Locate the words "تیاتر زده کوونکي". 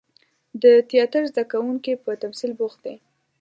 0.89-1.93